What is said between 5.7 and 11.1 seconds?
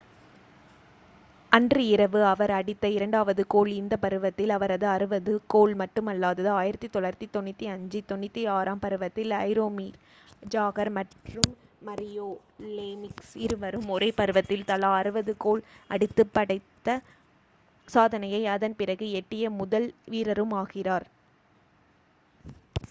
மட்டுமல்லாது 1995-96 ம் பருவத்தில் ஜரோமிர் ஜாக்ர்